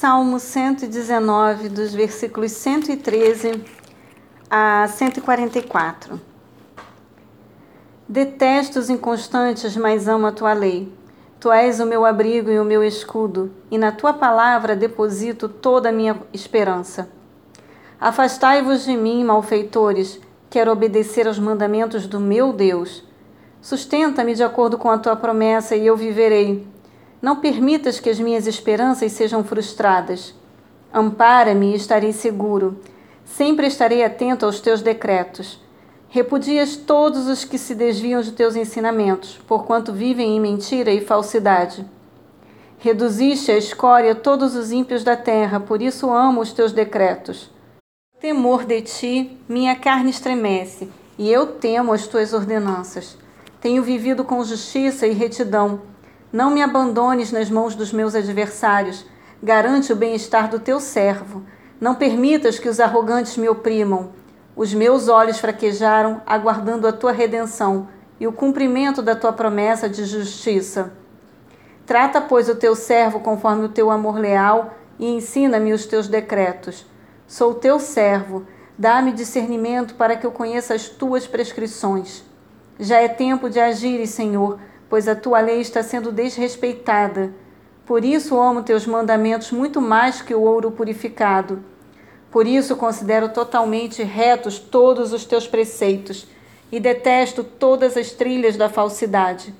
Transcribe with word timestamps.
Salmo 0.00 0.38
119, 0.38 1.68
dos 1.70 1.92
versículos 1.92 2.52
113 2.52 3.64
a 4.48 4.86
144. 4.86 6.20
Detesto 8.08 8.78
os 8.78 8.90
inconstantes, 8.90 9.76
mas 9.76 10.06
amo 10.06 10.28
a 10.28 10.30
tua 10.30 10.52
lei. 10.52 10.92
Tu 11.40 11.50
és 11.50 11.80
o 11.80 11.84
meu 11.84 12.04
abrigo 12.04 12.48
e 12.48 12.60
o 12.60 12.64
meu 12.64 12.84
escudo, 12.84 13.50
e 13.72 13.76
na 13.76 13.90
tua 13.90 14.12
palavra 14.12 14.76
deposito 14.76 15.48
toda 15.48 15.88
a 15.88 15.92
minha 15.92 16.16
esperança. 16.32 17.10
Afastai-vos 18.00 18.84
de 18.84 18.96
mim, 18.96 19.24
malfeitores, 19.24 20.20
quero 20.48 20.70
obedecer 20.70 21.26
aos 21.26 21.40
mandamentos 21.40 22.06
do 22.06 22.20
meu 22.20 22.52
Deus. 22.52 23.02
Sustenta-me 23.60 24.36
de 24.36 24.44
acordo 24.44 24.78
com 24.78 24.92
a 24.92 24.98
tua 24.98 25.16
promessa 25.16 25.74
e 25.74 25.84
eu 25.84 25.96
viverei. 25.96 26.77
Não 27.20 27.36
permitas 27.36 27.98
que 27.98 28.08
as 28.08 28.20
minhas 28.20 28.46
esperanças 28.46 29.12
sejam 29.12 29.42
frustradas. 29.42 30.34
Ampara-me 30.94 31.72
e 31.72 31.76
estarei 31.76 32.12
seguro. 32.12 32.80
Sempre 33.24 33.66
estarei 33.66 34.04
atento 34.04 34.46
aos 34.46 34.60
teus 34.60 34.82
decretos. 34.82 35.60
Repudias 36.08 36.76
todos 36.76 37.26
os 37.26 37.44
que 37.44 37.58
se 37.58 37.74
desviam 37.74 38.22
de 38.22 38.32
teus 38.32 38.56
ensinamentos, 38.56 39.38
porquanto 39.46 39.92
vivem 39.92 40.36
em 40.36 40.40
mentira 40.40 40.90
e 40.90 41.04
falsidade. 41.04 41.84
Reduziste 42.78 43.50
a 43.50 43.58
escória 43.58 44.14
todos 44.14 44.54
os 44.54 44.70
ímpios 44.70 45.02
da 45.02 45.16
terra, 45.16 45.58
por 45.58 45.82
isso 45.82 46.10
amo 46.10 46.40
os 46.40 46.52
teus 46.52 46.72
decretos. 46.72 47.50
Temor 48.20 48.64
de 48.64 48.80
ti, 48.80 49.36
minha 49.48 49.76
carne 49.76 50.10
estremece, 50.10 50.88
e 51.18 51.30
eu 51.30 51.46
temo 51.46 51.92
as 51.92 52.06
tuas 52.06 52.32
ordenanças. 52.32 53.18
Tenho 53.60 53.82
vivido 53.82 54.24
com 54.24 54.42
justiça 54.44 55.06
e 55.06 55.12
retidão 55.12 55.80
não 56.32 56.50
me 56.50 56.62
abandones 56.62 57.32
nas 57.32 57.48
mãos 57.48 57.74
dos 57.74 57.92
meus 57.92 58.14
adversários. 58.14 59.06
Garante 59.42 59.92
o 59.92 59.96
bem-estar 59.96 60.50
do 60.50 60.58
teu 60.58 60.78
servo. 60.78 61.42
Não 61.80 61.94
permitas 61.94 62.58
que 62.58 62.68
os 62.68 62.80
arrogantes 62.80 63.36
me 63.38 63.48
oprimam. 63.48 64.10
Os 64.54 64.74
meus 64.74 65.08
olhos 65.08 65.38
fraquejaram, 65.38 66.20
aguardando 66.26 66.86
a 66.86 66.92
tua 66.92 67.12
redenção 67.12 67.88
e 68.20 68.26
o 68.26 68.32
cumprimento 68.32 69.00
da 69.00 69.14
tua 69.14 69.32
promessa 69.32 69.88
de 69.88 70.04
justiça. 70.04 70.92
Trata, 71.86 72.20
pois, 72.20 72.48
o 72.48 72.56
teu 72.56 72.74
servo 72.74 73.20
conforme 73.20 73.64
o 73.64 73.70
teu 73.70 73.90
amor 73.90 74.18
leal 74.18 74.74
e 74.98 75.06
ensina-me 75.06 75.72
os 75.72 75.86
teus 75.86 76.08
decretos. 76.08 76.84
Sou 77.26 77.54
teu 77.54 77.78
servo, 77.78 78.44
dá-me 78.76 79.12
discernimento 79.12 79.94
para 79.94 80.16
que 80.16 80.26
eu 80.26 80.32
conheça 80.32 80.74
as 80.74 80.88
tuas 80.88 81.26
prescrições. 81.26 82.24
Já 82.78 83.00
é 83.00 83.08
tempo 83.08 83.48
de 83.48 83.60
agir, 83.60 84.06
Senhor 84.06 84.58
pois 84.88 85.08
a 85.08 85.14
tua 85.14 85.40
lei 85.40 85.60
está 85.60 85.82
sendo 85.82 86.10
desrespeitada. 86.10 87.32
Por 87.86 88.04
isso 88.04 88.38
amo 88.38 88.62
teus 88.62 88.86
mandamentos 88.86 89.50
muito 89.50 89.80
mais 89.80 90.20
que 90.22 90.34
o 90.34 90.42
ouro 90.42 90.70
purificado. 90.70 91.62
Por 92.30 92.46
isso 92.46 92.76
considero 92.76 93.30
totalmente 93.30 94.02
retos 94.02 94.58
todos 94.58 95.12
os 95.12 95.24
teus 95.24 95.46
preceitos 95.46 96.26
e 96.70 96.78
detesto 96.78 97.42
todas 97.42 97.96
as 97.96 98.12
trilhas 98.12 98.56
da 98.56 98.68
falsidade. 98.68 99.54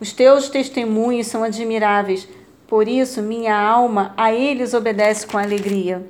Os 0.00 0.12
teus 0.12 0.48
testemunhos 0.48 1.26
são 1.26 1.44
admiráveis, 1.44 2.26
por 2.66 2.88
isso 2.88 3.20
minha 3.20 3.54
alma 3.54 4.14
a 4.16 4.32
eles 4.32 4.72
obedece 4.72 5.26
com 5.26 5.36
alegria. 5.36 6.06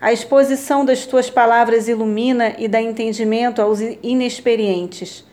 A 0.00 0.12
exposição 0.12 0.84
das 0.84 1.04
tuas 1.04 1.28
palavras 1.28 1.88
ilumina 1.88 2.54
e 2.58 2.68
dá 2.68 2.80
entendimento 2.80 3.60
aos 3.60 3.80
inexperientes. 4.02 5.24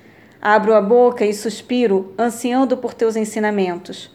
Abro 0.42 0.74
a 0.74 0.82
boca 0.82 1.24
e 1.24 1.36
suspiro, 1.36 2.16
ansiando 2.18 2.76
por 2.76 2.96
teus 2.96 3.16
ensinamentos. 3.16 4.10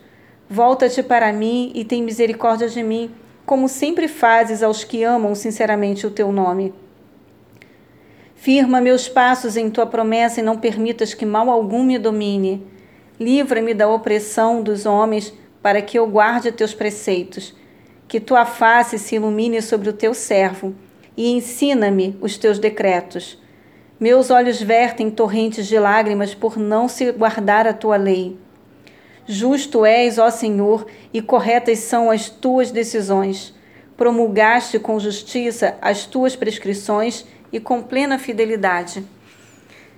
Volta-te 0.51 1.01
para 1.01 1.33
mim 1.33 1.71
e 1.73 1.85
tem 1.85 2.03
misericórdia 2.03 2.69
de 2.69 2.83
mim, 2.83 3.13
como 3.45 3.69
sempre 3.69 4.09
fazes 4.09 4.61
aos 4.61 4.83
que 4.83 5.05
amam 5.05 5.37
sinceramente 5.37 6.05
o 6.05 6.11
teu 6.11 6.33
nome. 6.33 6.75
Firma 8.35 8.81
meus 8.81 9.09
passos 9.09 9.57
em 9.57 9.71
tua 9.71 9.87
promessa 9.87 10.41
e 10.41 10.43
não 10.43 10.59
permitas 10.59 11.15
que 11.15 11.25
mal 11.25 11.49
algum 11.49 11.85
me 11.85 11.97
domine. 11.97 12.67
Livra-me 13.21 13.73
da 13.73 13.89
opressão 13.89 14.63
dos 14.63 14.85
homens, 14.85 15.33
para 15.63 15.81
que 15.81 15.97
eu 15.97 16.09
guarde 16.09 16.51
teus 16.51 16.75
preceitos. 16.75 17.55
Que 18.09 18.19
tua 18.19 18.45
face 18.45 18.99
se 18.99 19.15
ilumine 19.15 19.63
sobre 19.63 19.89
o 19.89 19.93
teu 19.93 20.13
servo 20.13 20.75
e 21.17 21.31
ensina-me 21.31 22.17
os 22.21 22.37
teus 22.37 22.59
decretos. 22.59 23.39
Meus 23.99 24.31
olhos 24.31 24.61
vertem 24.61 25.11
torrentes 25.11 25.67
de 25.67 25.79
lágrimas 25.79 26.35
por 26.35 26.59
não 26.59 26.87
se 26.87 27.11
guardar 27.13 27.67
a 27.67 27.73
tua 27.73 27.97
lei. 27.97 28.39
Justo 29.27 29.87
és, 29.87 30.19
ó 30.19 30.29
Senhor, 30.29 30.87
e 31.15 31.23
corretas 31.23 31.79
são 31.79 32.11
as 32.11 32.29
tuas 32.29 32.71
decisões. 32.71 33.55
Promulgaste 33.97 34.79
com 34.79 35.01
justiça 35.01 35.79
as 35.81 36.05
tuas 36.05 36.37
prescrições 36.37 37.25
e 37.51 37.59
com 37.59 37.83
plena 37.83 38.19
fidelidade. 38.19 39.03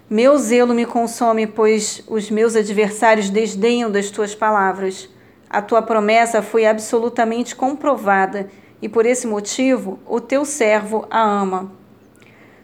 Meu 0.08 0.38
zelo 0.38 0.74
me 0.74 0.86
consome, 0.86 1.48
pois 1.48 2.00
os 2.06 2.30
meus 2.30 2.54
adversários 2.54 3.28
desdenham 3.28 3.90
das 3.90 4.10
tuas 4.10 4.32
palavras. 4.32 5.08
A 5.50 5.60
tua 5.60 5.82
promessa 5.82 6.40
foi 6.40 6.66
absolutamente 6.66 7.56
comprovada, 7.56 8.48
e 8.80 8.88
por 8.88 9.04
esse 9.04 9.26
motivo 9.26 9.98
o 10.06 10.20
teu 10.20 10.44
servo 10.44 11.04
a 11.10 11.20
ama. 11.20 11.77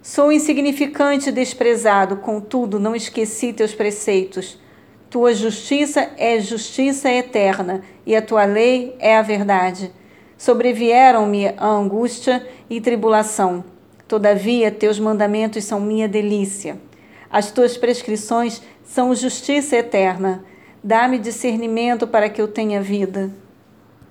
Sou 0.06 0.30
insignificante 0.30 1.30
e 1.30 1.32
desprezado, 1.32 2.18
contudo 2.18 2.78
não 2.78 2.94
esqueci 2.94 3.54
teus 3.54 3.74
preceitos. 3.74 4.60
Tua 5.08 5.32
justiça 5.32 6.10
é 6.18 6.38
justiça 6.38 7.10
eterna 7.10 7.80
e 8.04 8.14
a 8.14 8.20
tua 8.20 8.44
lei 8.44 8.94
é 8.98 9.16
a 9.16 9.22
verdade. 9.22 9.90
Sobrevieram-me 10.36 11.54
a 11.56 11.66
angústia 11.66 12.46
e 12.68 12.82
tribulação. 12.82 13.64
Todavia, 14.06 14.70
teus 14.70 15.00
mandamentos 15.00 15.64
são 15.64 15.80
minha 15.80 16.06
delícia. 16.06 16.78
As 17.30 17.50
tuas 17.50 17.78
prescrições 17.78 18.60
são 18.84 19.14
justiça 19.14 19.74
eterna. 19.74 20.44
Dá-me 20.82 21.18
discernimento 21.18 22.06
para 22.06 22.28
que 22.28 22.42
eu 22.42 22.46
tenha 22.46 22.82
vida. 22.82 23.32